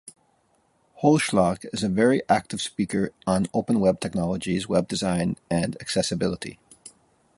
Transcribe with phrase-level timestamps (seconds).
[1.03, 6.57] Holzschlag is a very active speaker on Open Web technologies, web design and accessibility.